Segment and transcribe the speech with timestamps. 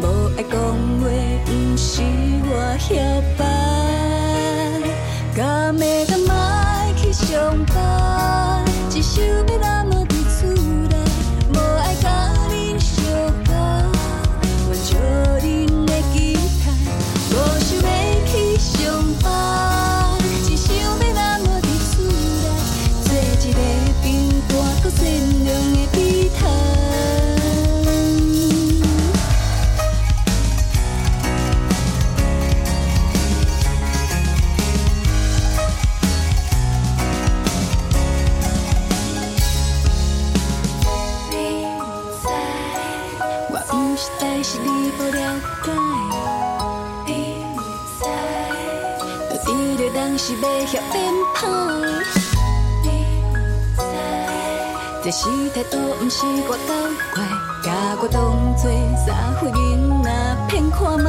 [0.00, 0.04] 无
[0.36, 0.60] 爱讲
[1.00, 1.04] 话，
[1.44, 2.02] 不是
[2.46, 2.94] 我晓
[3.38, 3.73] 摆，
[55.24, 56.74] 是太多，不是我搞
[57.14, 57.24] 怪，
[57.64, 58.70] 把我当作
[59.06, 61.08] 三岁囡仔骗看吗，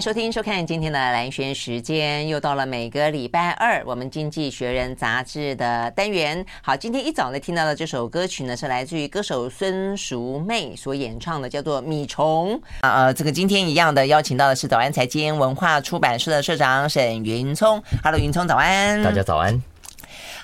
[0.00, 6.42] 收听收看今天的蓝轩时间，又到了每个礼拜二我们《经济学人》杂志的单元。
[6.62, 13.04] 好，今天一早呢听到的这首歌曲呢，是来自于歌手孙淑媚所演唱的，叫做《米虫》啊。
[13.04, 17.82] 呃，这个今天一样的邀请到的是早安财经文化出版社的社长沈云聪。
[18.02, 19.02] Hello，云聪早安。
[19.02, 19.62] 大家早安。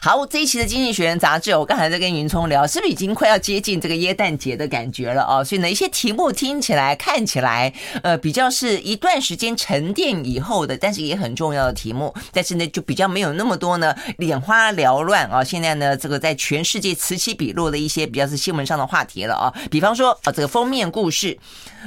[0.06, 5.42] 好，这一期的《经济学人》杂志，我刚才在跟云聪聊，是不是已经快要接近这个耶诞节的感觉了哦？
[5.42, 7.74] 所以呢，一些题目听起来、看起来，
[8.04, 12.14] 呃，比较是一段时间沉淀以后的，但是也很重要的题目。
[12.32, 15.42] 但是呢，就比较没有那么多呢，眼花缭乱啊。
[15.42, 19.52] 现在呢，这个在全世界此起彼落的一些比较是新闻上的话题了啊。
[19.72, 21.36] 比方说啊，这个封面故事，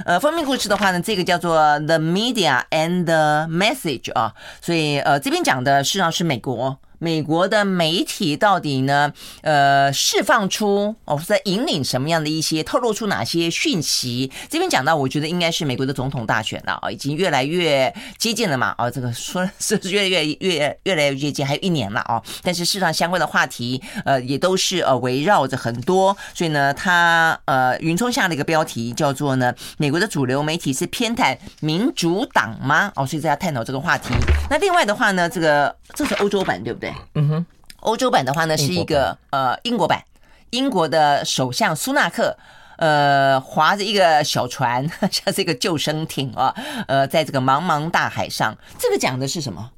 [0.04, 4.34] 呃，封面故事的话呢，这个叫做 The Media and the Message 啊。
[4.60, 6.78] 所以呃，这边讲的实际上是美国。
[7.00, 9.12] 美国的媒体到底呢？
[9.42, 14.32] 呃，释放出哦，在引领什么样的一些，透露出哪些讯息？
[14.50, 22.22] 这边讲到，我觉得应该是美国的总统大选了啊，已经越来越接近了嘛啊，这个说 是越来越越越来越接近，还有一年了啊。
[22.44, 32.92] 但是事实上相关的话题，呃，也都是呃围绕着很多，所以呢，他呃云聪下了一个标题叫做呢，美国的主流媒体是偏袒民主党吗？
[32.96, 34.14] 哦，所以大家探讨这个话题。
[34.50, 36.89] 那另外的话呢，这个这是欧洲版对不对？
[37.16, 37.46] 嗯哼，
[37.82, 40.04] 欧洲版的话呢，是一个呃英国版，
[40.50, 42.38] 英国的首相苏纳克，
[42.78, 46.54] 呃，划着一个小船， 像是一个救生艇啊，
[46.88, 49.72] 呃，在这个茫茫大海上，这个讲的是什么？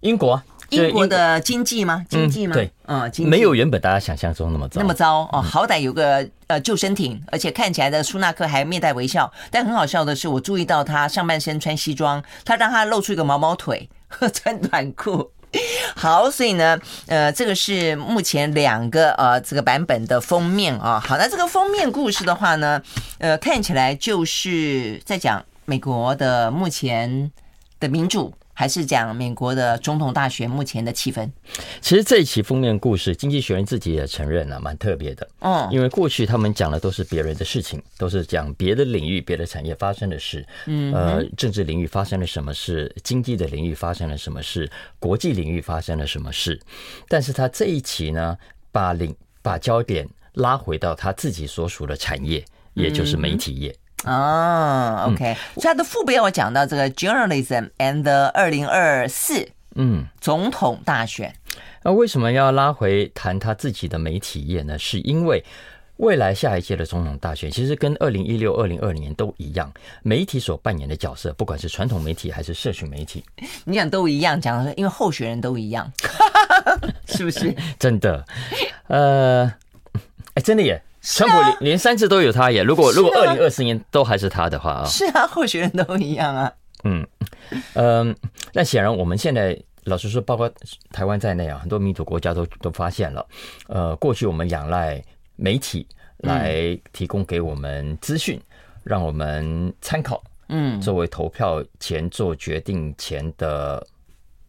[0.00, 2.04] 英国，英国的经济吗？
[2.08, 2.54] 经济吗？
[2.54, 5.28] 对，嗯，没有原本大家想象中那么糟，那么糟。
[5.32, 13.88] 哦，好歹有个呃救生艇，而且看起来的苏纳克还面带微笑，但很好笑的是，我注意到他上半身穿西装，他让他露出一个毛毛腿，
[14.32, 15.32] 穿短裤。
[15.96, 21.00] 好，所以呢，呃，这个是目前两个呃这个版本的封面啊。
[21.00, 22.80] 好，那这个封面故事的话呢，
[23.18, 27.30] 呃，看起来就是在讲美国的目前
[27.80, 28.32] 的民主。
[28.58, 31.30] 还是讲美国的总统大选目前的气氛？
[31.80, 35.28] 其实这一期封面故事，《经济学人》自己也承认了、啊，蛮特别的。
[35.38, 40.44] 嗯，因为过去他们讲的都是别人的事情，都是讲别的领域、别的产业发生的事。
[40.66, 42.92] 嗯，呃，政治领域发生了什么事？
[43.04, 44.68] 经济的领域发生了什么事？
[44.98, 46.60] 国际领域发生了什么事？
[47.06, 48.36] 但是他这一期呢，
[48.72, 52.44] 把领把焦点拉回到他自己所属的产业，
[52.74, 53.72] 也就是媒体业。
[54.04, 61.34] 嗯哦，OK，所以他的副标我讲到这个 journalism and the 二零二四，嗯，总统大选。
[61.82, 64.78] 那为什么要拉回谈他自己的媒体业呢？
[64.78, 65.44] 是因为
[65.96, 69.72] 未来下一届的总统大选，其实跟二零一六、二零二零年都一样，
[70.02, 73.24] 媒体所扮演的角色，不管是传统媒体还是社群媒体，
[73.64, 75.90] 你讲都一样，讲的因为候选人都一样，
[77.06, 77.52] 是不是？
[77.80, 78.24] 真的，
[78.86, 79.52] 呃，
[80.34, 80.80] 哎，真的耶。
[81.16, 82.62] 川普连连三次都有他耶！
[82.62, 86.52] 如果如果二零二四年都还是他的话啊，是啊，候选人都一样啊。
[86.84, 87.06] 嗯
[87.74, 88.14] 嗯，
[88.52, 90.50] 那显然我们现在老实说，包括
[90.92, 93.26] 台湾在内啊，很多民主国家都都发现了，
[93.68, 95.02] 呃，过去我们仰赖
[95.34, 95.86] 媒体
[96.18, 98.40] 来提供给我们资讯，
[98.84, 103.84] 让我们参考，嗯，作为投票前做决定前的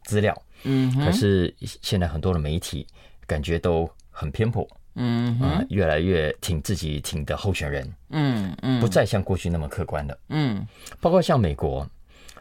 [0.04, 2.86] 资料，嗯，可是现在很多的媒体
[3.26, 4.68] 感觉都很偏颇。
[4.96, 10.66] 嗯啊，越来越挺自己挺的候选人，嗯嗯，不再像过去那么客观了，嗯，
[11.00, 11.88] 包括像美国，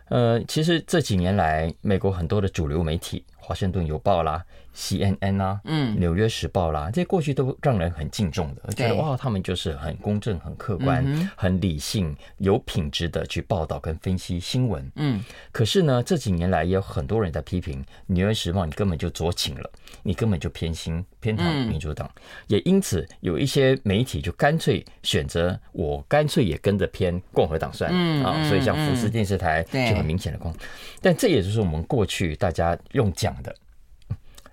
[0.08, 4.44] 呃，其实这几年来，美国很多的主流媒体，《华盛顿邮报》啦。
[4.76, 11.04] CNN 啊，嗯，《纽约时报》啦，这些过去都让人很敬重的，觉得哇，他们就是很公正、很客观、
[11.34, 14.88] 很理性、有品质的去报道跟分析新闻。
[14.94, 19.68] 嗯，可是呢，这几年来也有很多人在批评《纽约时报》，你根本就酌情了，
[20.04, 22.08] 你根本就偏心偏袒民主党。
[22.46, 28.48] 也因此，有一些媒体就干脆选择我干脆也跟着偏共和党算了啊。
[28.48, 30.54] 所以像福斯电视台就很明显的光，
[31.02, 33.54] 但这也就是我们过去大家用讲的。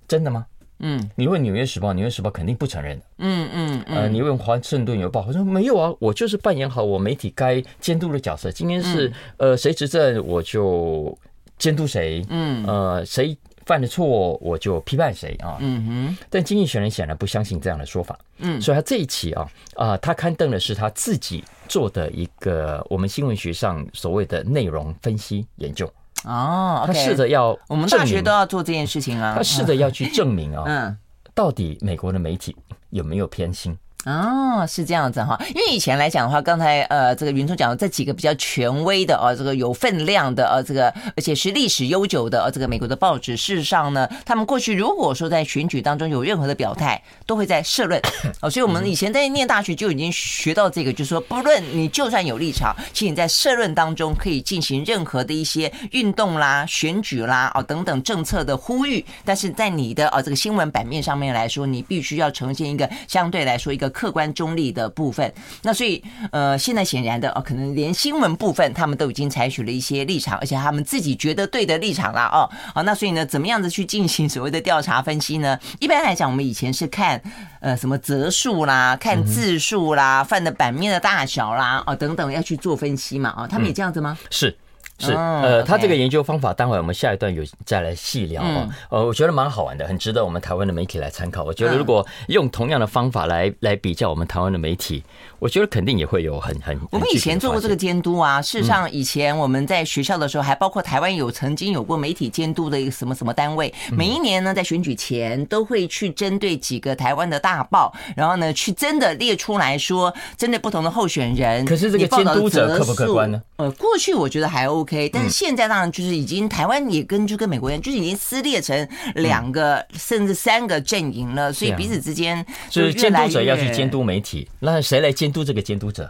[0.07, 0.45] 真的吗？
[0.79, 3.05] 嗯，你问《纽约时报》，《纽约时报》肯定不承认的。
[3.19, 8.51] 嗯嗯呃，你问《华盛顿邮报》，我说没有啊，我就是扮演好我媒体该监督的角色。
[8.51, 11.17] 今天是呃谁执政，我就
[11.57, 12.23] 监督谁。
[12.29, 13.35] 嗯，呃，谁
[13.65, 15.57] 犯了错，我就批判谁啊。
[15.61, 16.17] 嗯哼。
[16.29, 18.19] 但经济学人显然不相信这样的说法。
[18.39, 25.89] 嗯，所以他这一期啊啊，他刊登的是他自己做的一个我们新闻学上所谓的内容分析研究。
[26.25, 29.33] 哦他试着要，我们大学都要做这件事情啊。
[29.35, 30.97] 他试着要去证明啊，嗯，
[31.33, 32.55] 到底美国的媒体
[32.89, 33.77] 有没有偏心？
[34.05, 47.99] 哦，是这样子哈，因为以前来讲的话，刚才呃，这个云聪讲的这几个比较权威的哦，这个有分量的呃，这个而且是历史悠久的呃，这个美国的报纸，事实上呢， 他们过去如果说在选举当中有任何的表态，都会在社论
[48.41, 63.91] 哦，所以我们以前在念大学就已经学到这个，就是说，不论你就算有立场，其实你在社论当中可以进行任何的一些运动啦、选举啦哦等等政策的呼吁，但是在你的呃这个新闻版面上面来说，你必须要呈现一个相对来说一个。
[63.95, 72.49] 客观中立的部分，那所以呃，现在显然的哦，可能连新闻部分他们都已经采取了一些立场，而且他们自己觉得对的立场啦哦。
[72.73, 75.57] 好，那所以呢，怎么样子去进行所谓的调查分析呢？
[75.79, 77.21] 一般来讲，我们以前是看
[77.61, 83.33] 呃什么折数啦，看字数啦，饭的版面的大小啦，哦等等，要去做分析嘛。
[83.37, 84.17] 哦，他们也这样子吗？
[84.21, 84.57] 嗯、是。
[84.97, 88.69] 是，呃，他这个研究方法，待会我们下一段有再来细聊啊。
[88.89, 91.43] 呃，我觉得蛮好玩的，很值得我们台湾的媒体来参考。
[91.43, 95.03] 我觉得如果用同样的方法来来比较我们台湾的媒体，
[95.45, 96.75] 我觉得肯定也会有很很。
[96.89, 98.41] 我们以前做过这个监督啊。
[98.41, 103.71] 事实上，以前我们在学校的时候，还包括台湾有曾经有过媒体监督的一个什么什么单位。
[103.91, 111.63] 每一年呢，在选举前都会去针对几个台湾的大报，然后呢，去真的列出来说，针对不同的候选人。
[111.63, 113.39] 可是这个监督者客不客观呢？
[113.57, 126.09] 呃，过去我觉得还 OK，但是现在当然就是已经台湾也跟就跟美国一样，就是已经撕裂成两个甚至三个阵营了，所以彼此之间就是监督者要去监督媒体，那谁来监督这个监督者？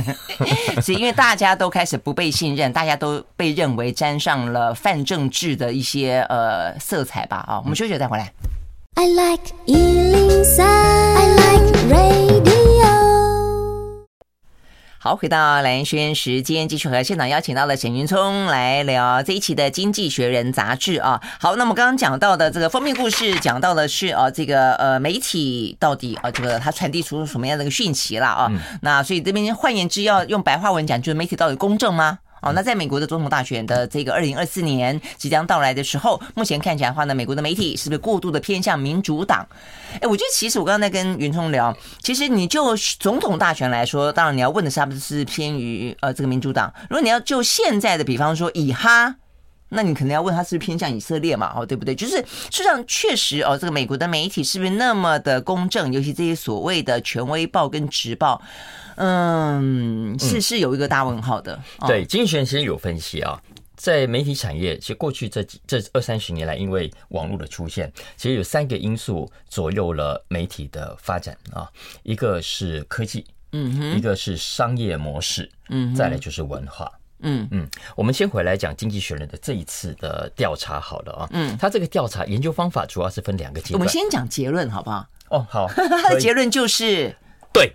[0.82, 7.38] 是因为大家都开始不被信任，大家都被认为沾上了泛政治的一些呃色彩吧。
[7.48, 8.32] 啊，我们休息再回来。
[8.94, 12.61] I like 103, I like radio.
[15.04, 21.20] 好，回到蓝轩时间，继续和现场邀请到了沈云聪来聊这一期的《经济学人》杂志啊。
[21.40, 28.48] 好，那么刚刚讲到的这个封面故事，讲到的是啊，这个呃媒体到底啊，这个它传递出什么样的一个讯息了啊？
[28.82, 32.20] 那所以这边换言之，要用白话文讲，就是媒体到底公正吗？
[32.42, 39.46] 哦，那在美国的总统大选的这个二零二四年即将到来的时候，目前看起来的话呢，美国的媒体是不是过度的偏向民主党？
[40.00, 46.72] 哎，我觉得其实我刚才跟云聪聊，其实你就总统大选来说，当然你要问的是，他们是偏于呃这个民主党？
[46.90, 49.14] 如果你要就现在的，比方说以哈
[49.72, 51.52] 那你可能要问他是不是偏向以色列嘛？
[51.56, 51.94] 哦，对不对？
[51.94, 55.92] 就是事实上确实哦，这个美国的媒体是不是那么的公正？
[55.92, 58.40] 尤其这些所谓的权威报跟直报，
[58.96, 61.60] 嗯，是是有一个大问号的。
[61.80, 63.40] 嗯、对，经济学人其实有分析啊。
[63.74, 71.68] 在媒体产业，其实过去这几这二三十年来，因为网络的出现，其实有三个因素左右了媒体的发展啊。
[72.04, 77.68] 一个是科技，嗯哼，一个是商业模式，嗯，再来就是文化，嗯嗯。
[77.96, 83.74] 我们先回来讲《经济学人》的这一次的调查好了啊，嗯，他这个调查研究方法主要是分两个阶段。
[83.74, 85.06] 我们先讲结论好不好？
[85.30, 87.16] 哦，好， 他的结论就是
[87.52, 87.72] 对。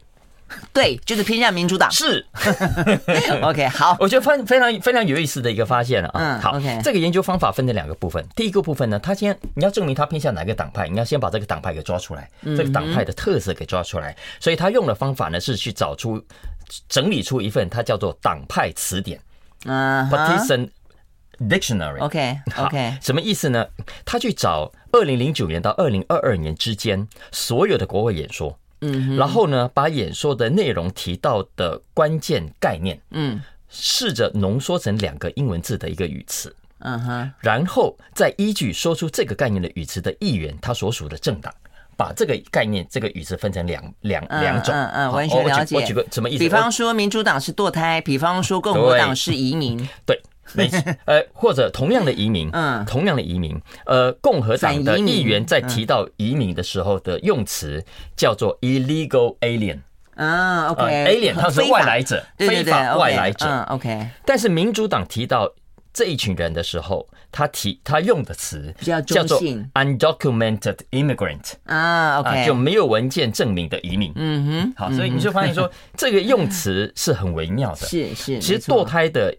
[0.71, 1.91] 对，就是偏向民主党。
[1.91, 2.25] 是，
[3.43, 6.39] OK，好，我觉得非非常非常有意思的一个发现了啊。
[6.39, 8.25] 嗯，好.这个研究方法分成两个部分。
[8.33, 14.15] 第一个部分呢，他先你要证明他偏向哪个党派，你要先把这个党派给抓出来，这个党派的特色给抓出来。
[14.39, 16.23] 所以他用的方法呢，是去找出
[16.87, 19.19] 整理出一份，它叫做党派词典，
[19.65, 20.69] 嗯，Partisan
[21.39, 21.99] Dictionary。
[22.03, 23.67] OK，OK，什么意思呢？
[24.05, 28.57] 他去找二零零九年到二零二二年之间所有的国会演说。
[28.81, 41.51] 嗯，然后呢，把演说的内容提到的关键概念，嗯，试着浓缩成两个英文字的一个语词，嗯哼，然后再依据说出这个概念的语词的议员，他所属的政党，
[41.97, 45.75] 把这个概念这个语词分成两两两种，嗯嗯，完全了解。
[45.75, 46.39] 我举个什么意思？
[46.39, 50.15] 比方说民主党是堕胎，比方说共和党是移民，对。
[50.15, 50.21] 对
[50.53, 50.69] 没
[51.03, 57.83] 呃，或者同样的移民，嗯，同样的移民，呃，共和党的议员在提到移民的时候的用词
[58.15, 59.79] 叫做 illegal alien，
[60.15, 64.07] 啊，OK，alien 他是外来者，非法外来者，OK。
[64.25, 65.51] 但是民主党提到
[65.91, 67.05] 这一群人的时候，
[67.37, 68.73] 他提他用的词
[69.05, 69.39] 叫做
[69.75, 79.31] undocumented immigrant，啊，OK，就没有文件证明的移民，嗯哼，好，所以你就发现说 这个用词是很微妙的，是是，其实堕胎的。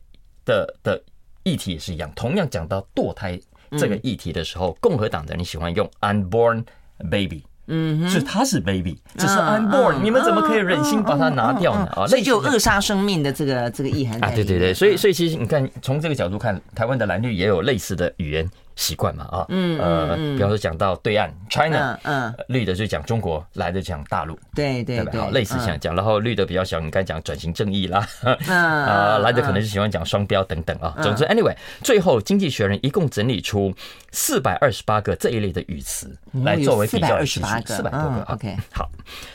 [0.45, 0.99] 的的
[1.43, 3.39] 议题也是一样，同样讲到堕胎
[3.73, 6.65] 这个议题的时候，共和党的人喜欢用 unborn
[7.11, 11.87] baby，嗯，是他是 baby，只是 unborn，你们怎么可以忍心把它拿掉呢？
[11.95, 18.51] 啊，所以就扼杀生命的这个这个意涵啊，对对对，所以所以其实你看，从这个角度看，台湾的蓝绿也有类似的语言。
[18.79, 28.07] 习惯嘛啊，嗯呃，比方说讲到对岸 China，嗯，绿的就讲中国，蓝的讲大陆，对对对，好类似这样讲，然后绿的比较小，你刚才讲转型正义啦，
[28.47, 30.95] 啊，蓝的可能是喜欢讲双标等等啊。
[31.03, 33.75] 总之，anyway，最后经济学人一共整理出
[34.13, 38.23] 四百二十八个这一类的语词来作为比较的基础，四百多个。
[38.29, 38.89] OK，好，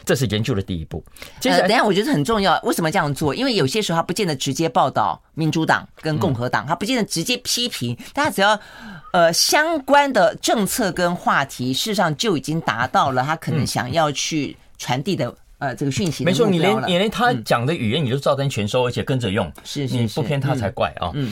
[0.06, 1.04] 这是研究的第一步。
[1.42, 3.36] 接下来，等下我觉得很重要，为什么这样做？
[3.36, 8.60] 因为有些时候他不见得直接报道民主党跟共和党，他不见得直接批评，大家只要。
[9.14, 16.26] 呃，相关的政策跟话题，事实上就已经达到了他可能想要去传递的、嗯、呃这个讯息。
[16.26, 21.12] 没错，你连你连他讲的语言你都照单全收，而且跟着用，是，是，你不偏他才怪啊。
[21.14, 21.32] 嗯。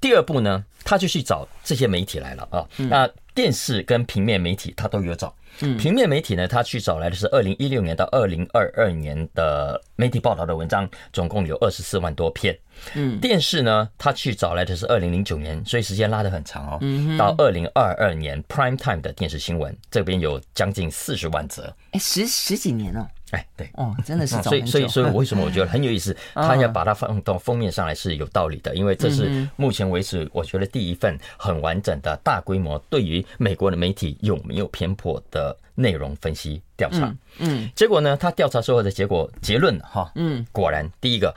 [0.00, 2.64] 第二步呢，他就去找这些媒体来了啊。
[2.76, 5.34] 那电视跟平面媒体他都有找。
[5.60, 5.76] 嗯。
[5.76, 12.56] 平面媒体呢，他去找来的是二零一六年到二零二二年的媒体报道的文章，总共有二十四万多篇。
[12.94, 13.18] 嗯。
[13.20, 16.78] 电视呢，他去找来的是二零零九年，所以时间拉得很长哦。
[16.80, 17.16] 嗯。
[17.16, 21.74] 到二零二二年 Prime Time 的电视新闻，这边有将近四十万则。
[21.92, 23.08] 哎，十十几年了。
[23.30, 26.16] 哎，对，哦，真的是，所以，所以，所以，为什么我觉得很有意思？
[26.34, 37.14] 他要把它放到封面上来是有道理的，因为这是目前为止我觉得第一份很完整的大规模对于美国的媒体有没有偏颇的内容分析调查。
[37.38, 41.34] 嗯，结果呢，他调查之后的结果结论哈，嗯，果然第一个，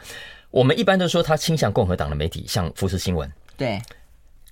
[0.50, 3.82] 我们一般都说他倾向共和党的媒体，像福斯新闻，对，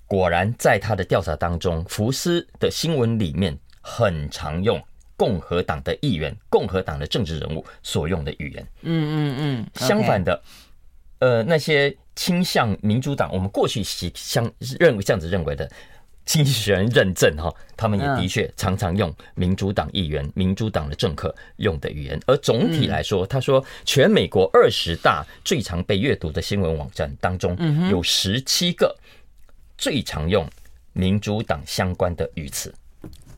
[0.06, 4.78] 果然在他的调查当中，福斯的新闻里面很常用。
[5.20, 9.66] 共和党的议员、共和党的政治人物所用的语言，嗯嗯嗯。
[9.74, 10.42] 相反的，
[11.18, 15.70] 呃，那些倾向民主党，我们过去是相认为这样子认为的，
[16.24, 22.18] 经济学人认证哈，他们也的确常常用民主党议员、民主党的政客用的语言。
[22.26, 27.54] 而总体来说，他说，全美国二十大最常被阅读的新闻网站当中，
[27.90, 28.96] 有十七个
[29.76, 30.48] 最常用
[30.94, 32.74] 民主党相关的语词，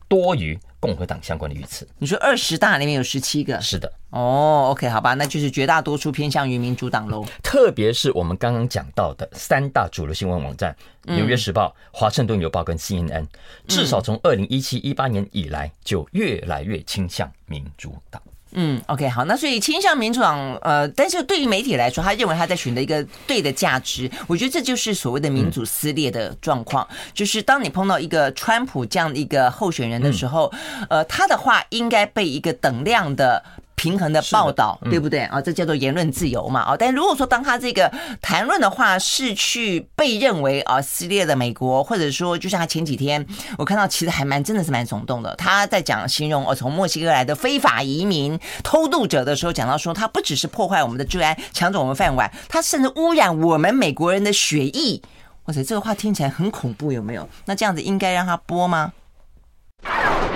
[0.07, 0.57] 多于。
[0.83, 7.25] 共和党相关的语词，你说二十大里面有十七个，是的，哦，OK，好吧，那就是绝大多数偏向于民主党喽。
[7.41, 10.75] 特别是我们刚刚讲到的三大主流新闻网站
[11.15, 13.25] 《纽约时报》、《华盛顿邮报》跟 CNN，
[13.65, 18.21] 至少从二零一七一八年以来就越来越倾向民主党。
[18.25, 30.51] 嗯嗯，OK，好，那所以倾向民主党，呃，但是对于媒体来说，他认为他在选择一个对的价值，我觉得这就是所谓的民主撕裂的状况，就是当你碰到一个川普这样的一个候选人的时候，
[30.89, 33.43] 呃，他的话应该被一个等量的。
[33.83, 35.41] 平衡的报道，对不对啊？
[35.41, 36.77] 这叫做言论自由嘛啊！
[36.79, 43.25] 但如果说当他这个谈论的话是去被认为啊撕裂的美国，或者说就像他前几天
[43.57, 45.35] 我看到，其实还蛮真的是蛮耸动的。
[45.35, 55.01] 他在讲形容哦从墨西哥来的非法移民偷渡者的时候，讲到说他不只是破坏我们的治安，抢走我们饭碗，他甚至污染我们美国人的血液。
[55.43, 57.27] 哇塞，这个话听起来很恐怖，有没有？
[57.43, 58.93] 那这样子应该让他播吗？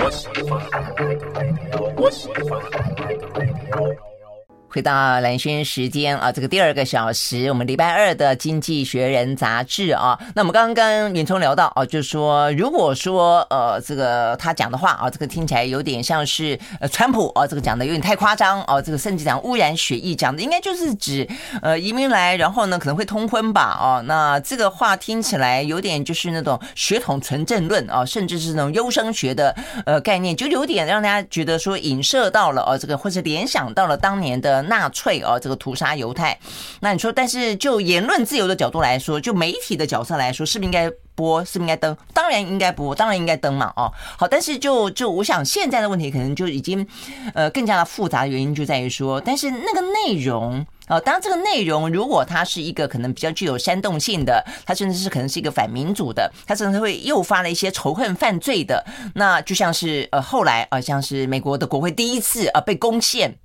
[0.03, 0.61] 我喜欢，
[1.97, 4.06] 我喜欢。
[4.77, 21.27] 回到蓝轩时间啊，这个第二个小时，我们礼拜二的《经济学人》杂志啊，那我们刚刚跟远聪聊到啊，就是说，如果说呃，这个他讲的话啊，这个听起来有点像是呃，川普啊，这个讲的有点太夸张哦，这个甚至讲污染血液，讲的应该就是指
[21.63, 29.55] 呃移民来，然后呢可能会通婚吧哦，那这个话听起来有点就是那种血统纯正论啊，甚至是那种优生学的
[29.87, 34.66] 呃概念，就有点让大家觉得说影射到了哦，这个或者联想到了当年的。
[34.67, 36.37] 纳粹哦，这个屠杀犹太，
[36.81, 41.43] 那你说，但是就言论自由的角度来说，就媒体的角色来说，是不是应该播？
[41.43, 41.95] 是不是应该登？
[42.13, 43.73] 当然应该播，当然应该登嘛！
[43.75, 46.85] 哦，好，但是就就我想，现在的问题可能就已经
[47.33, 63.35] 呃更加的复杂的原因就在于说，但是那个内容啊，当然这个内容如果它是一个可能比较具有煽动性的，它甚至是可能是一个反民主的，它甚至会诱发了一些仇恨犯罪的，那就像是呃后来啊，像是美国的国会第一次啊被攻陷。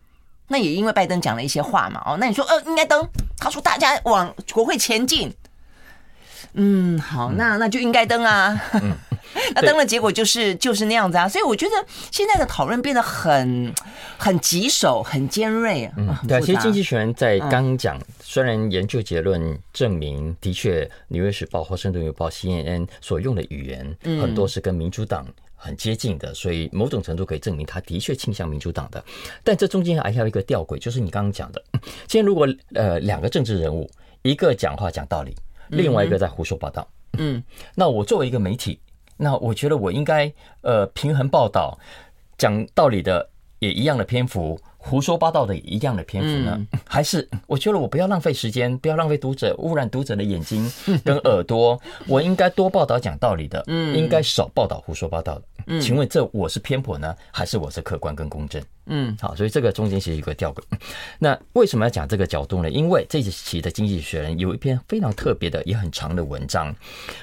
[0.48, 3.08] 那也因为拜登讲了一些话嘛，哦，那你说，呃，应该登？
[3.38, 5.32] 他说大家往国会前进，
[6.52, 8.60] 嗯，好，那那就应该登啊。
[8.74, 8.92] 嗯、
[9.54, 11.26] 那登了结果就是就是那样子啊。
[11.26, 11.72] 所以我觉得
[12.10, 13.72] 现在的讨论变得很
[14.18, 15.92] 很棘手，很尖锐啊。
[15.96, 25.26] 嗯，对，其实经济学人在刚讲，虽然研究结论证明，的确，《纽约时报》、《华盛顿邮报》、CNN 所用的语言很多是跟民主党。
[25.62, 29.02] 很接近的，所以某种程度可以证明他的确倾向民主党的。
[29.44, 31.62] 但这中间还有一个吊诡，就是你刚刚讲的，
[32.08, 33.88] 今天如果呃两个政治人物，
[34.22, 35.32] 一个讲话讲道理，
[35.68, 36.86] 另外一个在胡说八道，
[37.18, 37.40] 嗯，
[37.76, 38.80] 那我作为一个媒体，
[39.16, 41.78] 那我觉得我应该呃平衡报道，
[42.36, 44.60] 讲道理的也一样的篇幅。
[44.84, 46.66] 胡说八道的一样的篇幅呢？
[46.84, 50.70] 还是我觉得我不要浪费时间，不要浪费读者，污染读者的眼睛
[51.04, 51.80] 跟耳朵。
[52.08, 55.80] 我应该多报道讲道理的，嗯应该少报道胡说八道的。
[55.80, 58.60] 请问这我是偏颇呢，还是我是客观跟公正？
[58.86, 60.60] 嗯，好，所以这个中间其实有个吊诡。
[61.20, 62.68] 那为什么要讲这个角度呢？
[62.68, 66.74] 因为这一期的《经济学人》有一篇非常特别的也很长的文章，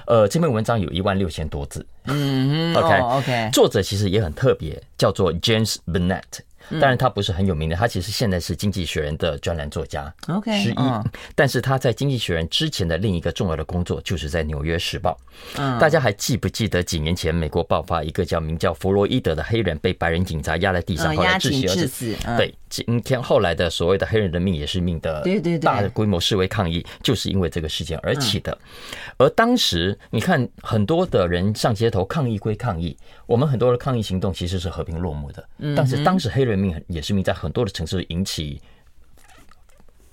[0.08, 1.86] 呃，这篇文章有一万六千多字。
[2.06, 6.24] 嗯， OK OK，作者其实也很特别，叫做 James Bennet。
[6.72, 10.76] 当然，他不是很有名的，他其实现在是《经济学人》的专栏作家，OK，之一。
[11.36, 15.18] 但是他在《经济学人》之前的另一个重要的工作，就是在《纽约时报》。
[15.60, 22.16] 嗯，大家还记不记得几年前美国爆发一个叫名叫弗洛伊德的黑人被白人警察压在地上，后来窒息而死？
[22.38, 25.24] 对，今天后来的所谓的“黑人的命也是命”的
[25.60, 28.58] 大规模示威抗议，就是因为这个事件而起的。
[29.18, 35.44] 而当时你看，很多的人上街头抗议归抗议，我们很多的抗议行动其实是和平落幕的。
[35.76, 38.62] 但是当时黑人命也是命，在很多的城市引起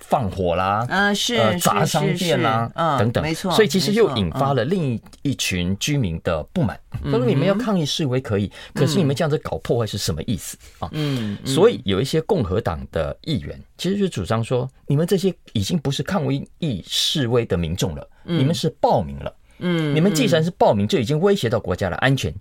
[0.09, 3.51] 放火啦，啊是，砸商店啦，等等，没错。
[3.51, 6.79] 所以其实又引发了另一群居民的不满。
[7.03, 19.35] 他说：“你们要抗议示威可以，可是你们这样子搞破坏是什么意思啊？”嗯，所以有一些共和党的议员其实就主张说：“你们这些已经不是抗议示威的民众了，你们是暴民了。
[19.59, 22.33] 嗯，你们既然是暴民，就已经威胁到国家的安全，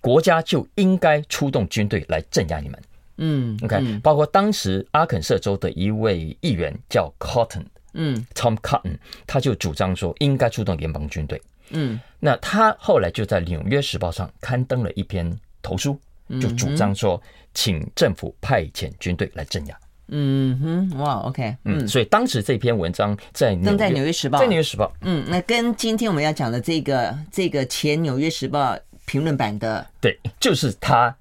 [0.00, 2.78] 国家就应该出动军队来镇压你们。”
[3.16, 8.96] 嗯，OK，包括当时阿肯色州的一位议员叫 Cotton，嗯，Tom Cotton，
[9.26, 11.40] 他就主张说应该出动联邦军队。
[11.70, 15.98] 嗯，那他后来就在《纽约时报》上刊登了一篇投书，
[16.40, 17.20] 就主张说
[17.54, 19.78] 请政府派遣军队来镇压。
[20.08, 24.86] 嗯哼，哇，OK，嗯，所以当时这篇文章在登在《纽约时报》，在《纽约时报》。
[25.00, 28.74] 嗯，那跟今天我们要讲的这个这个前《纽约时报》
[29.06, 31.16] 评论版的，对，就是他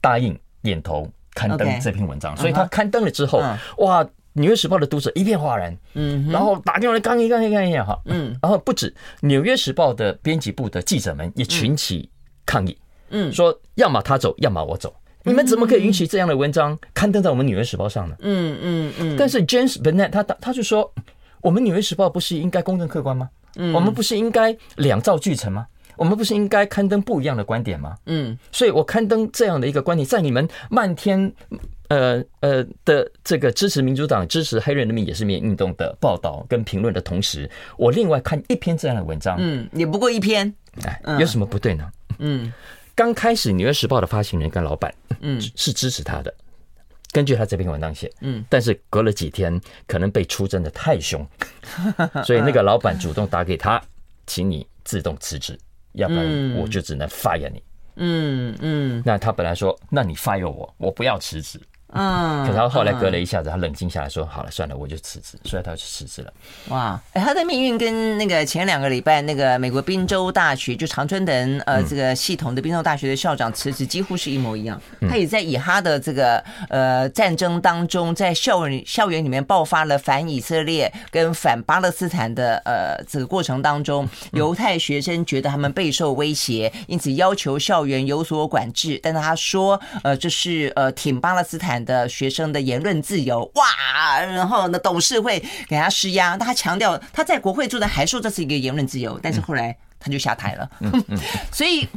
[0.00, 1.08] 答应点头。
[1.36, 3.40] 刊登这篇文章，所以他刊登了之后，
[3.76, 12.08] 哇，《纽约时报》的读者一片哗然，嗯，然后打电话来抗议，抗议，抗议，哈，嗯，然后不止，《纽约时报》的编辑部的记者们也群起
[12.46, 12.76] 抗议，
[13.10, 14.94] 嗯，说要么他走，要么我走，
[15.24, 18.16] 你们怎么可以允许这样的文章刊登在我们《纽约时报》上呢？
[18.20, 19.16] 嗯嗯嗯。
[19.18, 20.90] 但是 James Bennet 他他就说，
[21.42, 23.28] 我们《纽约时报》不是应该公正客观吗？
[23.58, 25.66] 嗯，我们不是应该两造俱成吗？
[25.96, 27.96] 我们不是应该刊登不一样的观点吗？
[28.06, 31.32] 嗯，所以我刊登这样的一个观点，在你们漫天
[31.88, 41.90] 呃呃的这个支持民主党、支持黑人的命也是命运动的报道跟评论的同时，我另外看一篇这样的文章，嗯，也不过一篇，哎，有什么不对呢？
[42.18, 42.52] 嗯，
[42.94, 46.34] 刚开始《纽约时报》的发行人跟老板，嗯，是支持他的。
[47.12, 51.26] 根据他这篇文章写，嗯，但是隔了几天，可能被出征的太凶，
[52.24, 53.80] 所以那个老板主动打给他，
[54.26, 55.58] 请你自动辞职，
[55.96, 57.62] 要不然我就只能 fire 你。
[57.96, 61.60] 嗯嗯，那他本来说，那你 fire 我，我不要辞职。
[61.92, 66.32] 嗯，可是他后来隔了一下子，他冷静下来说：“好了，算了，我就辞职。”所以他就辞职了。
[66.68, 74.78] 哇，哎，他的命运跟那个前两个礼拜那个美国宾州大学就常春藤呃这个系统的宾州大学的校长辞职几乎是一模一样。
[75.08, 88.98] 他也在以哈的这个呃战争当中，在校园校园里面爆发了反以色列跟反巴勒斯坦的呃这个过程当中，犹太学生觉得他们备受威胁，因此要求校园有所管制。
[89.02, 91.75] 但是他说，呃，这是呃挺巴勒斯坦。
[91.84, 100.70] 的学生的言论自由哇，然后呢，董事会给他施压，他强调他在国会做的还说这是一个言论自由，但是后来他就下台了。
[101.52, 101.88] 所以，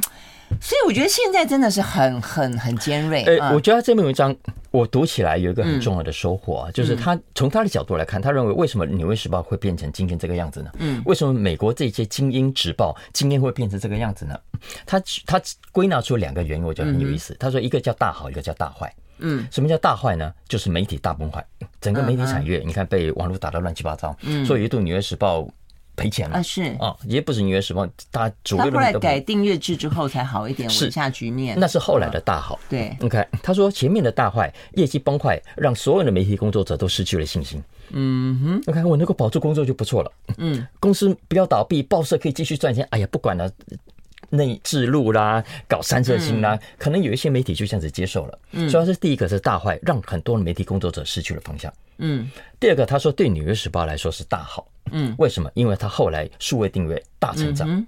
[0.60, 3.22] 所以我觉得现在真的是很很很尖锐。
[3.24, 4.34] 呃，我觉得这篇文章
[4.70, 10.70] 我读起来有一个很重要的收获啊，就是他从他的角度来看，他认为为什么《纽约时报》会变成今天这个样子呢？
[10.78, 14.38] 嗯，为什么美国这些精英时报今天会变成这个样子呢？
[14.84, 15.40] 他他
[15.72, 17.36] 归纳出两个原因，我觉得很有意思。
[17.38, 18.92] 他说一个叫大好，一个叫大坏。
[19.20, 20.32] 嗯，什么叫大坏呢？
[20.48, 21.44] 就是媒体大崩坏，
[21.80, 24.16] 整个媒体产业，你看被网络打得乱七八糟。
[24.22, 25.40] 嗯，所以一度《纽约时报》
[25.96, 31.58] 赔钱了啊，是啊，也不是《纽约时报》，大家主流后来改订阅制之后才好一点，稳下局面。
[31.58, 32.58] 那是后来的大好。
[32.68, 37.62] 对，，OK，他说前面的大坏，业绩崩坏，让所有的媒体工作者都失去了信心。
[37.90, 40.12] 嗯哼，，OK，我能够保住工作就不错了。
[40.38, 42.86] 嗯，公司不要倒闭，报社可以继续赚钱。
[42.90, 43.50] 哎呀，不管了。
[44.30, 48.38] 内置录啦，搞三色星啦，可能有一些媒体就这样子接受了。
[48.52, 51.72] 嗯，所以这是第一个是大坏，让很多媒体工作者失去了方向。
[51.98, 54.66] 嗯，第二个他说对《纽约时报》来说是大好。
[54.92, 55.50] 嗯，为什么？
[55.54, 57.86] 因为他后来数位定位大成长。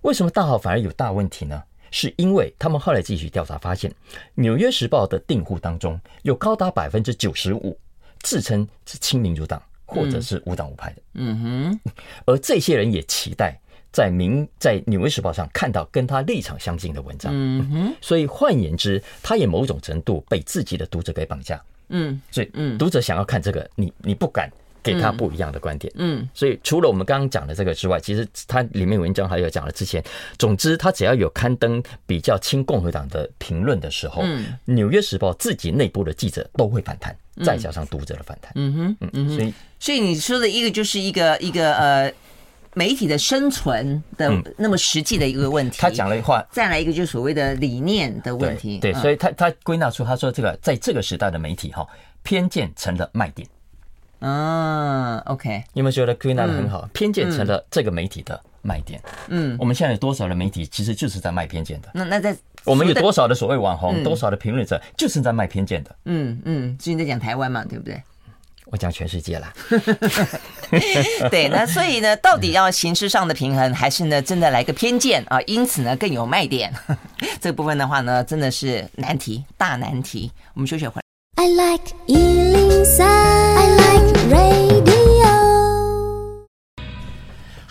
[0.00, 1.62] 为什么大好反而有大问题呢？
[1.90, 3.90] 是因为他们后来继续调查发现，
[4.34, 7.78] 《纽约时报》的订户当中有高达百分之九十五
[8.20, 11.02] 自称是亲民主党或者是无党无派的。
[11.14, 11.80] 嗯哼，
[12.24, 13.60] 而这些人也期待。
[13.92, 24.50] 在明在《纽约时报》上看到跟他立场相近的文章，嗯哼，所以换言之，他也某种程度被自己的读者给绑架，嗯，所以嗯，读者想要看这个，你你不敢
[24.82, 30.02] 给他不一样的观点，嗯，所以除了我们刚刚讲的这个之外，其实他里面文章还有讲了之前，
[30.38, 42.10] 总之他只要有刊登比较亲共和党的评论的时候，嗯，《纽约时报》自己内部的记者都会反弹，再加上读者的反弹，嗯哼，嗯哼，所以所以你说的一个就是一个一个呃。
[42.74, 48.78] 媒体的生存的那么实际的一个问题，他讲了一话，再来一个就是所谓的理念的问题。
[48.78, 51.86] 对，所以他他归纳出他说这个在这个时代的媒体哈，
[52.22, 53.46] 偏见成了卖点。
[54.20, 56.88] 嗯，OK，你们觉得归纳的很好？
[56.92, 59.02] 偏见成了这个媒体的卖点。
[59.26, 61.88] 嗯，我们现在有多少的媒体其实就是在卖偏见的？
[61.92, 65.96] 那那在我们有多少的所谓网红，多少的评论者就是在卖偏见的？
[66.04, 68.00] 嗯嗯，最近在讲台湾嘛，对不对？
[68.72, 69.52] 我讲全世界啦，
[71.30, 75.38] 对，那所以呢，到底要形式上的平衡，还是呢，真的来个偏见啊？
[75.42, 76.72] 因此呢，更有卖点。
[77.38, 80.32] 这部分的话呢，真的是难题，大难题。
[80.54, 81.02] 我们休息会儿。
[81.36, 84.61] I like 103, I like radio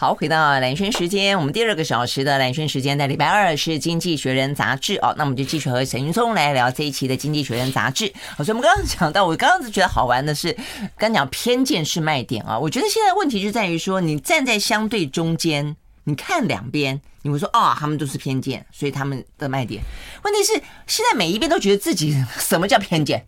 [0.01, 8.11] 好，回到蓝轩时间，我们第二个小时的蓝轩时间在礼拜二是《经济学人》杂志哦，那我们就继续和沈云松来聊这一期的《经济学人》杂志。
[8.35, 10.57] 好，所以我们刚刚 讲到，我刚刚觉得好玩的是，
[10.97, 19.83] 刚讲偏见是卖点啊，我觉得现在问题就在于说，你站在相对中间，你看两边，你会说啊、哦，他们都是偏见，所以他们的卖点。
[20.23, 20.53] 问题是
[20.87, 23.23] 现在每一边都觉得自己什么叫偏见？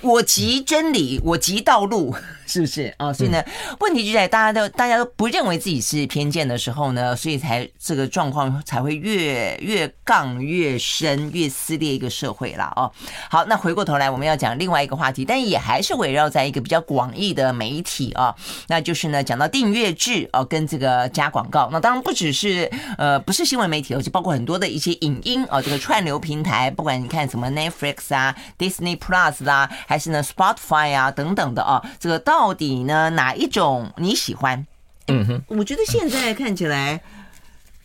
[0.00, 2.14] 我即真理，我即道路。
[2.48, 3.12] 是不是啊？
[3.12, 3.42] 所以呢，
[3.80, 12.88] 问题就在大家都大家都不认为自己是偏见的时候呢，所以才这个状况才会越越杠越深，越撕裂一个社会了哦。
[13.28, 18.32] 好，那回过头来我们要讲另外一个话题，但也还是围绕在一个比较广义的媒体啊，
[18.68, 21.68] 那就是呢讲到订阅制哦，跟这个加广告。
[21.72, 33.08] 那当然不只是呃不是新闻媒体，而且包括很多的一些影音啊，这个串流平台，不管你看什么 Netflix 啊、Disney Plus 啦，还是呢 Spotify 啊等等的啊，这个到到底呢？
[33.10, 34.66] 哪一种你喜欢？
[35.08, 37.00] 嗯哼，我觉得现在看起来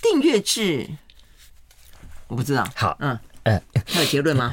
[0.01, 0.87] 订阅制，
[2.27, 2.67] 我不知道。
[2.75, 4.51] 好，嗯嗯，还有结论吗？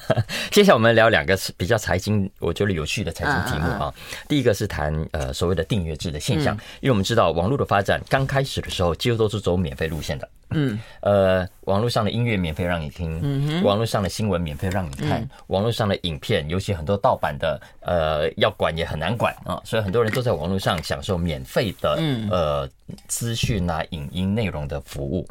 [0.50, 3.92] 接下来我们聊两个比较财经，我觉得有趣的财经题目啊。
[4.26, 10.28] 第一个是谈呃所谓的订阅制的现象，因为我们知道网络的发展刚开始的时候，几乎都是走免费路线的。
[10.50, 21.98] 嗯，呃，网络上的音乐免费让你听，嗯、网络上的新闻免费让你看，嗯、网络上的影片，尤其很多盗版的，呃，要管也很难管啊，所以很多人都在网络上享受免费的，
[22.30, 22.68] 呃，
[23.08, 25.26] 资讯啊、影音内容的服务。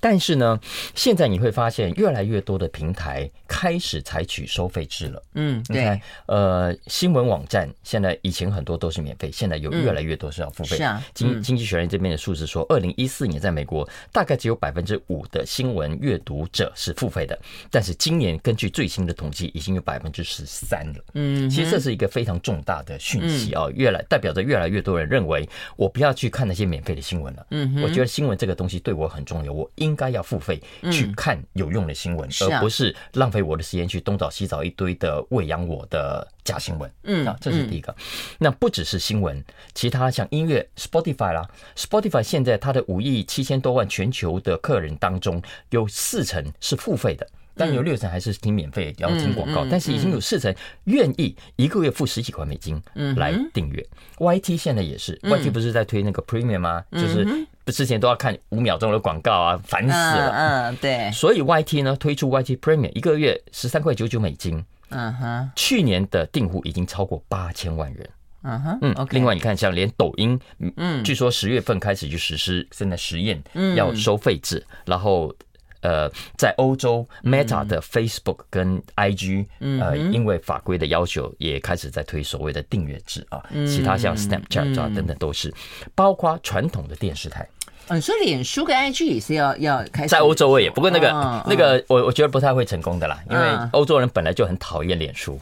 [0.00, 0.58] 但是呢，
[0.94, 5.22] 现在你会发现越来越多的平台开始采取收费制了。
[5.34, 10.76] 嗯，对，呃，新闻网站现在以前很多都是免费，现在有越来越多是要付费。
[10.76, 17.38] 是啊，经经济学人这边的数字说，二零一四年在美国大概只有百分之五的新闻阅读者是付费的，
[17.70, 21.04] 但是今年根据最新的统计，已经有百分之十三了。
[21.14, 27.46] 嗯，其实这是一个非常重大的讯息啊，越来代表着越来越多人认为，我不要去看那些免费的新闻了。
[27.50, 30.60] 嗯，我觉得新闻这个东西对我很重要，我应该要付费
[30.90, 36.90] 去看有用的新闻，而不是浪费我的时间去东找西找一堆的喂养我的假新闻。
[37.02, 37.94] 嗯，啊，这是第一个。
[38.38, 49.66] 那不只是新闻，其他像音乐，Spotify 啦，Spotify 现在它的五亿七千多万全球的客人当中，有四成是付费的，但有六成还是听免费，然后听广告。
[49.70, 52.80] 但是已经有四成愿意一个月付十几块美金
[53.16, 53.86] 来订阅。
[54.16, 56.82] YT 现在也是，YT 不是在推那个 Premium 吗？
[56.92, 57.26] 就是
[57.72, 60.30] 之前都要看五秒钟的广告啊，烦死了。
[60.30, 61.10] 嗯，对。
[61.12, 64.64] 所以 YT 呢推出 YT Premium，一个月十三块九九美金。
[64.90, 65.50] 嗯哼。
[65.54, 68.08] 去年的订户已经超过八千万人。
[68.42, 68.78] 嗯哼。
[68.82, 69.06] 嗯。
[69.10, 70.38] 另外你看，像连抖音，
[70.76, 73.42] 嗯，据说十月份开始就实施现在实验，
[73.76, 75.34] 要收费制，然后。
[75.80, 83.40] 呃，在欧洲，Meta 的 Facebook 跟 IG，呃，因为法规的要求，也开始在推所谓的订阅制啊。
[83.64, 85.54] 其他像 Snapchat 啊等等都是，
[85.94, 87.48] 包括传统的电视台。
[87.88, 90.08] 嗯，所以脸书跟 IG 也是要要开始。
[90.08, 91.08] 在欧洲也，不过那个
[91.46, 95.40] 那个我我觉得不太会成功的啦，因为欧洲人本来就很讨厌脸书，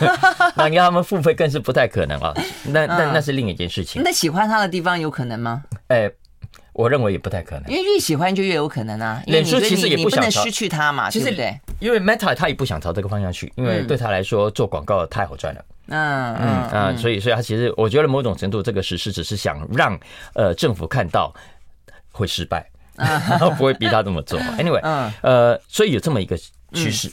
[0.54, 2.34] 那你让他们付费更是不太可能啊。
[2.64, 4.02] 那那那是另一件事情。
[4.04, 5.62] 那喜欢他的地方有可能吗？
[5.88, 6.10] 哎。
[6.76, 9.22] 我认为也不太可能，因为越喜欢就越有可能啊。
[9.26, 11.56] 脸书其实也不想失去他嘛，其实对？
[11.78, 15.64] 因为 Meta 他也不想朝这个方向去，因为对他来说做广告太好赚了。
[15.86, 19.96] 嗯嗯啊，所以所以他其实我觉得某种程度这个实施只是想让
[20.34, 21.32] 呃政府看到
[22.14, 22.70] 会失败，
[23.58, 24.38] 不会逼他这么做。
[24.56, 24.80] Anyway，
[25.22, 26.38] 呃，所以有这么一个
[26.72, 27.10] 趋势。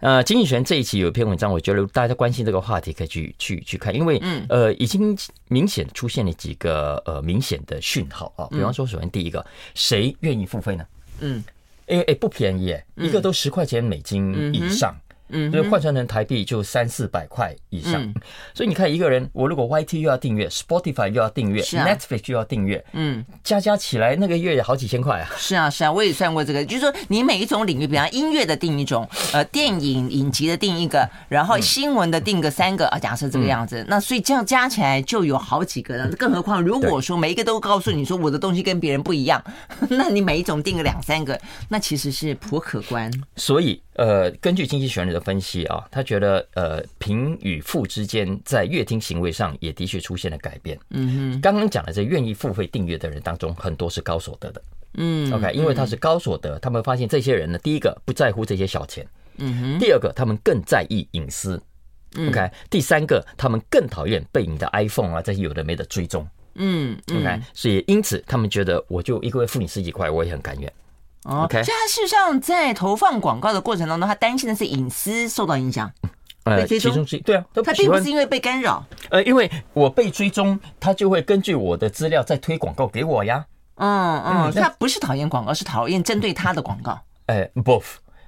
[0.00, 5.16] 呃，经济学这一期有一篇文章，我觉得大家关心这个话题，可以去去去看，因为呃，已经
[5.48, 8.46] 明显出现了几个呃明显的讯号啊。
[8.50, 10.86] 比方说，首先第一个，谁愿意付费呢？
[11.18, 11.42] 嗯，
[11.88, 14.94] 因为哎，不便宜，一个都十块钱美金以上。
[15.30, 18.14] 嗯，所以换算成台币就三四百块以上，嗯、
[18.54, 25.30] 所以你看一个人，我如果 YT 又要订阅，Spotify 又要订阅、啊、，Netflix 又要订阅，嗯，加加起来那个月也好几千块啊。
[25.36, 36.08] 是啊，是啊，我也算过这个，就是说你每一种领域，比方音乐的定一种，呃，电影影集的定一个，然后新闻的定个三个啊，假设这个样子，嗯、那所以这样加起来就有好几个了。
[36.12, 39.42] 更何况如果说每一个都告诉你说我的东西跟别人不一样，
[39.90, 41.38] 那你每一种定个两三个，
[41.68, 43.10] 那其实是颇可观。
[43.36, 43.80] 所以。
[43.98, 50.78] 呃，根据经济学人的分析啊，他觉得呃贫与富之间在阅听行为上也的确出现了改变。
[50.90, 54.62] 嗯哼，刚刚讲的这愿意付费订阅的人当中，很多是高所得的。
[54.94, 61.60] 嗯，OK，因为他是高所得，他们发现这些人呢，第一个不在乎这些小钱，嗯哼，第二个他们更在意隐私
[62.16, 70.72] ，OK，第三个他们更讨厌被你的 iPhone 啊这些有的没的追踪，嗯，OK，所以因此他们觉得我就一个月付你十几块，我也很甘愿。
[71.28, 75.90] OK，所以他事实上在投放广告的过程当中，他担心的是隐私受到影响。
[76.44, 78.82] 呃，其中之一，对啊，他并不是因为被干扰。
[79.10, 83.44] 呃，因为我被追踪，他就会根据我的资料再推广告给我呀。
[83.74, 86.98] 嗯嗯，他不是讨厌广告，是讨厌针对他的广告。
[87.26, 87.84] 哎，both，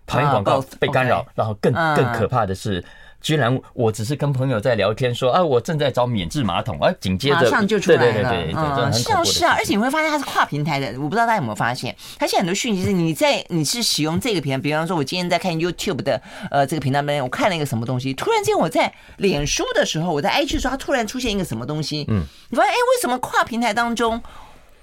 [0.06, 2.84] 讨厌广告被干扰，然后更更可怕的是。
[3.20, 8.02] 居然我只是跟朋友在聊天说啊，我正在找免治马桶，啊紧接着马上就出来了。
[8.02, 24.20] 对对对对，嗯，是啊是啊，而且你会发现它是跨平台的，我不知道大家有没有发现，它现在很多讯息是你在你是使用这个平台，比方说我今天在看 YouTube 的呃这个频道里面，我看了一个什么东西，突然间我在脸书的时候，我在 IG 的时候，它突然出现一个什么东西，嗯，你发现哎，为什么跨平台当中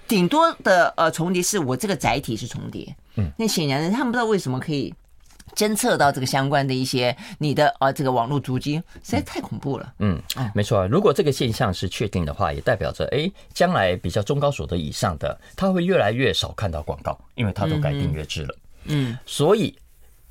[0.07, 4.93] 顶多的呃重叠是我这个载体是重叠，嗯，那显然他们不知道为什么可以。
[5.57, 9.91] 侦测到这个相关的一些你的啊这个网络足迹，实在太恐怖了。
[9.97, 10.21] 嗯，
[10.53, 10.87] 没错。
[10.87, 18.55] 如果这个现象是确定的话，也代表着哎，将来比较中高所得以上的，他会越来越少看到广告，因为他都改订阅制了。
[18.83, 19.75] 嗯，所以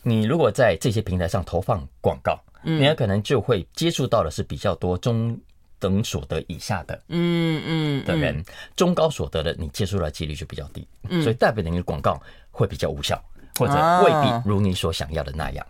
[0.05, 5.37] 你如果在这些平台上投放广告，你有可能就会接触到的是比较多中
[5.81, 8.45] 等所得以下的，嗯嗯的人，
[8.77, 10.87] 中高所得的你接触到几率就比较低，
[11.21, 13.21] 所以代表你的广告会比较无效。
[13.59, 15.67] 或者未必如你所想要的那样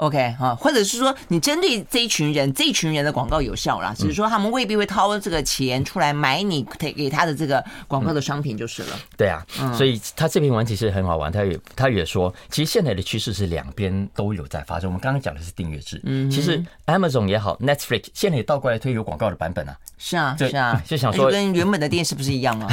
[0.00, 8.96] OK 哈，或者是说你针对这一群人，这一群人的广告有效啦，只是说他们未必会掏这个钱出来买你给给他的这个广告的商品就是了。
[9.18, 14.88] 对啊，所以他这篇文其实很好玩，他也他也说，其实现在的趋势是两边都有在发生。
[14.88, 19.76] 我们刚刚讲的是订阅制，嗯，其实 Amazon 也好，Netflix 现在也倒过来推有广告的版本啊。
[19.98, 22.66] 是啊，是啊，就想说跟原本的电视不是一样吗？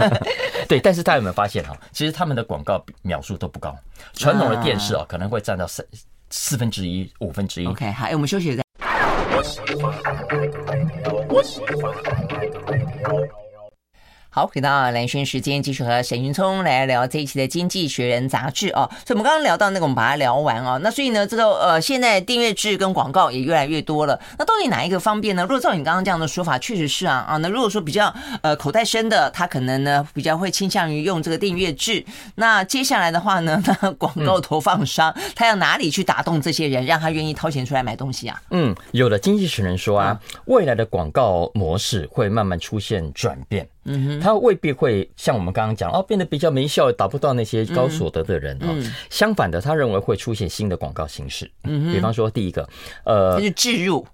[0.68, 1.74] 对，但是大家有没有发现哈？
[1.92, 3.74] 其实他们的广告秒数都不高，
[4.12, 5.86] 传统的电视啊可能会占到三。
[6.30, 7.66] 四分之一，五分之一。
[7.66, 8.62] OK，好，哎，我们休息一下。
[14.38, 18.88] 好，回到蓝轩时间，继续和沈云聪来聊这一期的《经济学人》杂志哦。
[19.04, 20.78] 所以，我们刚刚聊到那个，我们把它聊完哦。
[20.80, 24.16] 那所以呢，这个呃，现在订阅制跟广告也越来越多了。
[24.38, 25.42] 那到底哪一个方便呢？
[25.42, 27.36] 如果照你刚刚这样的说法，确实是啊啊。
[27.38, 32.04] 那如果说比较呃口袋深的，他可能呢比较会倾向于用这个订阅制。
[32.36, 38.40] 那接下来的话呢， 那广告投放商、嗯、他要哪里去打动这些人，让他愿意掏钱出来买东西啊？
[38.50, 43.68] 嗯，有的经济学人说啊，嗯、未来的广告模式会慢慢出现转变。
[43.88, 48.68] 嗯哼，他未必会像我们刚刚讲哦，变得比较没效，达不到那些高所得的人啊。
[49.10, 51.50] 相反的，他认为会出现新的广告形式。
[51.64, 52.68] 嗯，比方说第一个，
[53.04, 54.06] 呃，他就是置入。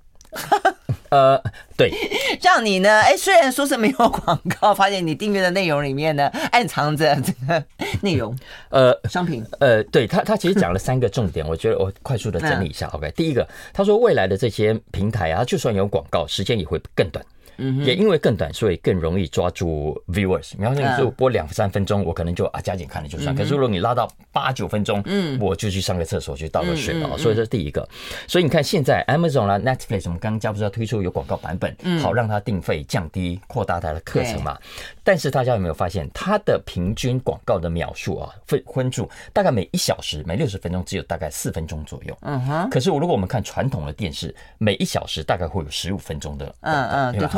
[1.11, 1.41] 呃，
[1.77, 1.93] 对，
[2.43, 7.65] 让你呢，哎，虽然说是没有广告，发现你订阅的内容里面呢，暗藏着这个
[8.01, 8.37] 内容。
[8.71, 9.45] 呃，商品。
[9.61, 12.89] 呃，对他，他其实讲了三个重点， 我觉得我快速的整理一下。
[12.89, 17.25] OK，第一个，他说未来的这些平台啊，就算有广告，时间也会更短。
[17.59, 20.57] 嗯，也因为更短，所以更容易抓住 viewers。
[20.57, 23.35] 比方说，你就播两三分钟，我可能就啊加紧看了就算。
[23.35, 27.11] 可是如果你拉到八九分钟，嗯，我就去上个厕所，去倒个水啊。
[27.17, 27.89] 所以这是第一个。
[28.27, 34.59] 所以你看，现在 Amazon 啦、Netflix，我们刚刚加不是要推出有广告版本，好让它定费降低，扩大它的课程嘛。
[35.05, 42.17] 但是大家有没有发现，它的平均广告的秒数啊，分分数大概每一小时每六十分钟只有大概四分钟左右。
[42.23, 42.71] 嗯哼。
[42.71, 46.55] 可是我如果我们看传统的电视，每一小时大概会有十五分钟的。
[46.63, 47.29] 嗯嗯，对。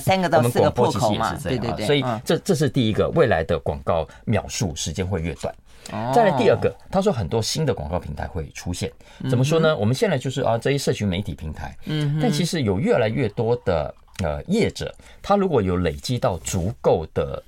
[0.00, 5.54] 三个到四个破口嘛，对对对，所以这这是第一个，未来的广告秒数时间会越短。
[6.14, 8.90] 再来第二个，他说很多新的广告平台会出现，
[9.30, 9.76] 怎么说呢？
[9.76, 17.42] 我们现在就是啊，这些社群媒体平台，嗯，但其实有越来越多的呃业者，他如果有累积到足够的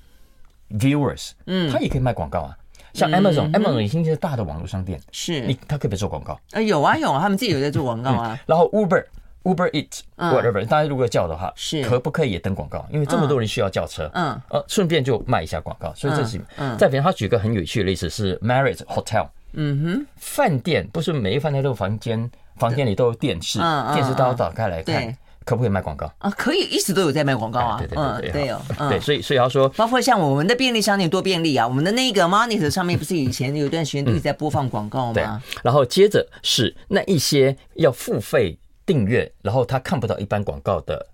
[0.70, 2.56] viewers，嗯，他也可以卖广告啊。
[2.92, 5.40] 像 Amazon，Amazon 已经是大的网络商店，是。
[5.40, 6.38] 你他可以做广告。
[6.52, 8.38] 啊，有啊有啊，他们自己有在做广告啊。
[8.46, 9.04] 然后 Uber。
[9.44, 11.82] Uber Eats whatever，大家如果叫的话，是。
[11.84, 12.88] 可不可以也登广告？
[12.90, 15.92] 因为这么多人需要叫车，嗯，呃，顺便就卖一下广告。
[15.94, 16.40] 所以这是，
[16.78, 23.58] 再比如他举个很有趣的例子是 Marriott Hotel，嗯哼，饭店不是每一饭店都有房间，房间里都有电视，
[23.92, 26.12] 电视都要打开来看，可不可以卖广告？
[26.18, 35.42] 啊，可以，一直都有在卖广告啊，对对对对，对哦，对，所以所以要说，包括像我们的便利商店多便利啊，我们的那个 Monitor 上面不是以前有一段时间一直在播放广告吗？
[35.62, 38.58] 然后接着是那一些要付费。
[38.86, 41.06] 订阅，然后他看不到一般广告的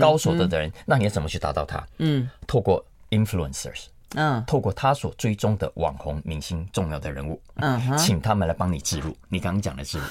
[0.00, 1.86] 高所得的人，那你要怎么去达到他？
[1.98, 9.14] 嗯，透过 influencers，嗯，透过他所追踪的网红、明星、重要的人物，嗯，请他们来帮你植入。
[9.28, 10.04] 你刚刚讲的植入，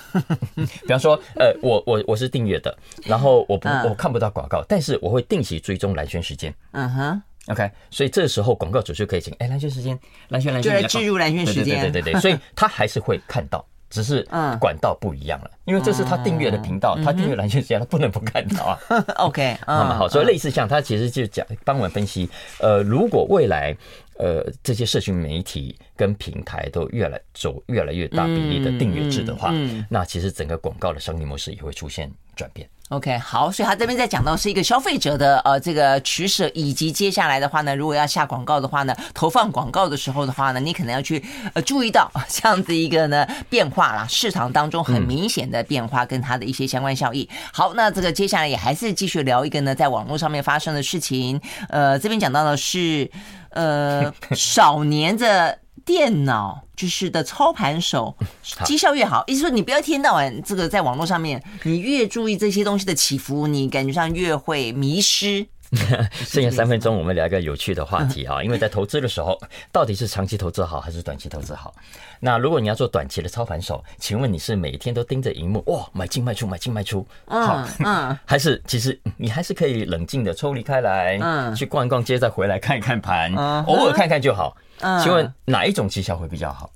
[0.81, 6.53] 比方说，呃，我我我是订阅的，然后我不我看不到广告，但是我会定期追踪蓝轩时间。
[6.71, 9.97] 嗯哼，OK，所以这时候广告主就可以请，哎，蓝轩时间，
[10.29, 13.65] 蓝轩蓝轩，就来置入蓝轩时间，对对对对，所以他还是会看到。
[13.89, 14.21] 只是
[14.59, 18.77] 管道不一样了，因为这是他订阅的频道，他订阅蓝轩时间， 他不能不看到啊。
[19.17, 23.75] OK，那么好，所以类似像他其实就讲帮我们分析，呃，如果未来
[24.17, 29.53] 呃这些社群媒体跟平台都越来走越来越大比例的订阅制的话，
[29.89, 32.69] 那其实整个广告的商业模式也会出现转变。
[32.89, 41.21] OK，好，所以他这边在讲到是一个消费者的呃这个取舍，以及接下来的话呢，如果要下广告的话呢，投放广告的时候的话呢，你可能要去
[41.53, 47.29] 呃注意到这样子一个呢变化啦，市场当中很明显的变化跟它的一些相关效益。
[47.51, 51.41] 好，那这个接下来也还是继续聊一个呢，在网络上面发生的事情。
[51.67, 53.11] 呃，这边讲到的是
[53.49, 55.59] 呃 少年的。
[55.87, 58.13] 电脑就是的操盘手，
[58.65, 65.47] 绩效越好，意思说你不要一天到晚这个在网络上面，你越注意这些东西的起伏，你感觉上越会迷失。
[66.25, 69.37] 剩下三分钟，我们聊一个有趣的话题哈，因为在投资的时候，
[69.71, 71.73] 到底是长期投资好还是短期投资好？
[72.19, 83.33] 那如果你要做短期的操盘手，请问你是每天都盯着荧幕哇，买进卖出，买进卖出，好，嗯， 还是其实你还是可以冷静的抽离开来，嗯，去逛一逛街，再回来看一看盘，
[83.65, 84.55] 偶尔看看就好。
[85.03, 86.69] 请问哪一种绩效会比较好？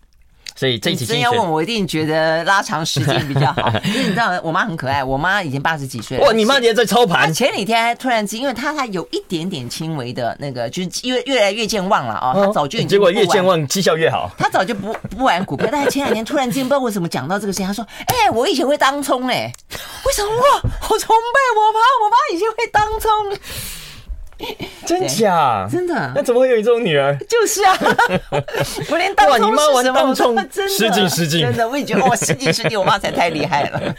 [0.61, 3.73] 所以这一期真要问我，一定觉得拉长时间比较好。
[3.83, 6.23] 因为你知道，我妈很可爱，我妈已经八十几岁了。
[6.23, 7.33] 哇，你妈也在操盘？
[7.33, 12.33] 前几天突然间，因为她还有一点点轻微的那个，就是越越来越健忘了啊。
[12.35, 14.29] 她早就已经结果越健忘绩效越好。
[14.37, 19.51] 她早就不不玩股票，但是前两天突然间不知道为什么讲到这个事情，她说：“哎，我以前会当冲哎，
[20.05, 21.79] 为什么哇我崇拜我妈？
[22.03, 23.09] 我妈以前会当冲。”
[24.85, 25.67] 真假？
[25.71, 26.11] 真的？
[26.15, 27.15] 那怎么会有你这种女儿？
[27.29, 27.77] 就是啊，
[28.89, 29.49] 我连当冲是什么？
[29.49, 30.37] 你妈玩当冲，
[30.69, 31.41] 失敬失敬。
[31.41, 33.95] 真的，我也觉得哇，失敬失敬，我妈才太厉害了。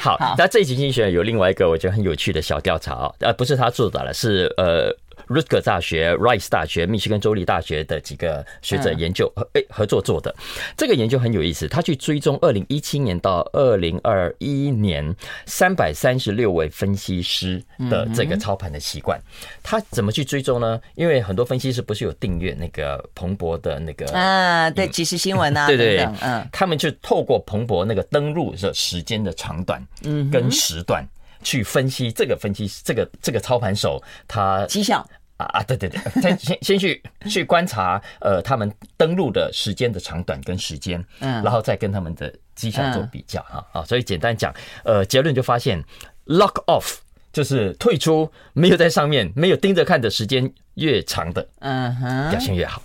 [0.00, 4.94] 好，那这一集经济学有另外一个我觉得很有趣的小调查啊，呃，不是他做的了，是呃。
[5.28, 10.34] Rutgers 大学、Rice 大学、密歇根州立大学的几个学者研究合诶合作做的
[10.76, 15.14] 这个研究很有意思，他去追踪二零一七年到二零二一年
[15.46, 19.20] 三百三十六位分析师的这个操盘的习惯。
[19.62, 20.80] 他怎么去追踪呢？
[20.94, 31.04] 因为很多分析师不是有订阅那个彭博的那个啊，对，即时新闻啊， 对对对，嗯，他们就透过彭博那个登录的时间的长短，嗯，跟时段。
[31.46, 34.98] 去分析这个分析这个这个操盘手他绩效。
[35.38, 44.50] 啊啊对对对， 先先先去去观察呃他们登录的时间的长短跟时间，嗯，然后再跟他们的绩效做比较哈啊，所以简单讲
[44.82, 45.78] 呃结论就发现
[46.24, 46.96] lock off
[47.34, 52.80] 就是退出没有在上面没有盯着看的时间越长的，嗯哼，表现越好。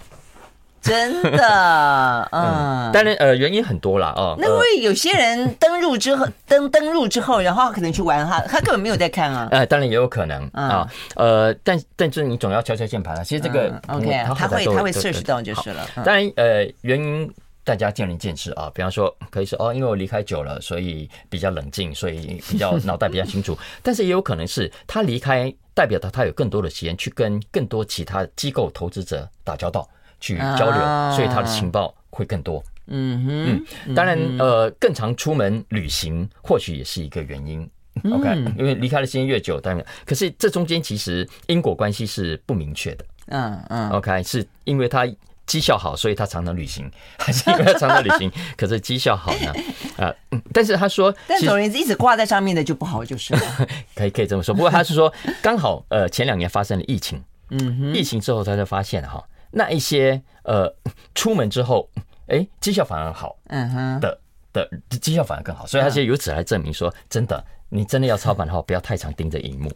[0.82, 4.36] 真的， 嗯，当然，呃，原因很多啦，哦。
[4.40, 9.48] 那会有些人登入之后， 登登入之后，然后他可能去玩他，他根本没有在看啊。
[9.52, 13.24] 呃，当然也有可能啊，呃，但但是你总要敲敲键盘啊。
[13.24, 15.88] 其实这个，OK，他会他会测试到就是了。
[16.04, 17.32] 当然，呃，原因
[17.64, 18.72] 大家见仁见智啊。
[18.74, 23.56] 比方说，可以说哦，因为我离开久了，所以比较冷静，所以比较脑袋比较清楚。
[23.84, 29.88] 但是也有可能是他离开，代表他他有更多的时间去跟更多其他机构投资者打交道。
[30.22, 32.64] 去交流，所以他的情报会更多。
[32.88, 37.70] 嗯哼，嗯，当然，呃，更常出门旅行或许也是一个原因。
[38.10, 43.06] OK，因为离开的时间越久，当然，可是这中间其实因果关系是不明确的。
[43.28, 45.06] 嗯嗯，OK，是因为他
[45.46, 49.54] 绩效好，所以他常常旅行， 还是因为他常常旅行， 可是绩效好呢？
[49.98, 50.14] 啊，
[50.52, 53.40] 但是他说，但总而言之，一直挂在上面的就不好，就是了。
[53.96, 54.54] 可以可以这么说。
[54.54, 59.24] 不过他是说，刚好呃前两年发生了疫情，嗯哼，疫情之后他就发现哈。
[59.52, 60.74] 那一些呃，
[61.14, 61.90] 出门之后，
[62.28, 64.18] 哎，绩效反而好，嗯哼的
[64.54, 64.68] 的
[65.00, 69.72] 绩效反而更好，所以他就由此来证明说，真的，你真的要操盘的话，不要太常盯着荧幕。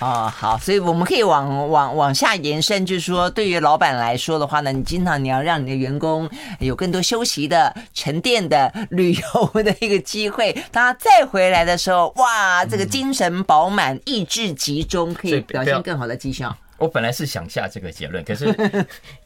[0.00, 16.56] 哦，好，所以我们可以往往往下延伸，就是说，对于老板来说的话呢，你经常你要让你的员工有更多休息的、沉淀的、旅游的一个机会，当他再回来的时候，哇，这个精神饱满、意志集中，可以表现更好的绩效。
[16.78, 18.52] 我本来是想下这个结论，可是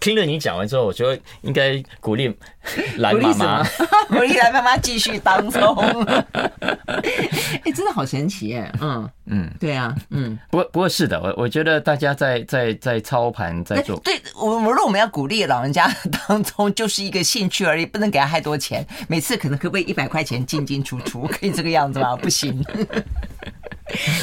[0.00, 2.34] 听了你讲完之后，我觉得应该鼓励
[2.96, 3.64] 蓝妈妈，
[4.08, 5.76] 鼓励蓝妈妈继续当中。
[7.64, 8.70] 哎，真的好神奇耶！
[8.80, 10.38] 嗯嗯，对啊，嗯。
[10.50, 15.88] 不过不过是的，我我觉得大家在在在操盘在做，对我如果我们要鼓励老人家
[16.28, 18.86] 当中，就是一个兴趣而已，不能给他太多钱。
[19.08, 22.14] 每次可能可不可以一百块钱进进出出，可以这个样子吗？
[22.16, 22.64] 不行。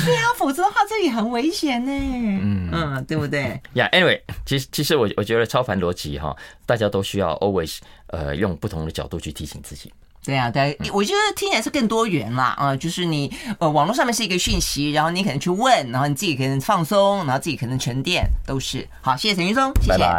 [0.05, 1.91] 对啊，否则的话，这也很危险呢。
[1.91, 3.59] 嗯嗯，对不对？
[3.73, 6.35] 呀、yeah，Anyway，其实其实我我觉得超凡逻辑哈，
[6.65, 9.91] 大家都需要 always 呃用不同的角度去提醒自己。
[10.23, 19.15] 对啊，对，我觉得听起来是更多元啦啊、呃，就是你呃网络上面是一个讯息，然后你可能去问，然后你自己可能放松，然后自己可能沉淀，都是好。
[19.15, 19.97] 谢谢陈云松，谢谢。
[19.97, 20.13] Bye bye